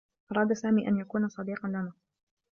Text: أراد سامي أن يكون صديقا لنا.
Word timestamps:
أراد 0.31 0.53
سامي 0.53 0.87
أن 0.87 0.97
يكون 0.97 1.29
صديقا 1.29 1.67
لنا. 1.69 1.93